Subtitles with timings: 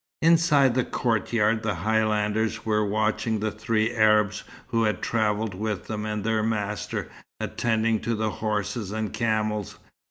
[0.23, 6.07] Inside the courtyard, the Highlanders were watching the three Arabs who had travelled with them
[6.07, 9.77] and their master, attending to the horses and camels.